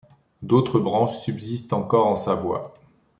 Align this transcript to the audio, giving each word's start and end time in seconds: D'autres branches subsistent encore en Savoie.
D'autres 0.41 0.79
branches 0.79 1.19
subsistent 1.19 1.73
encore 1.73 2.07
en 2.07 2.15
Savoie. 2.15 2.73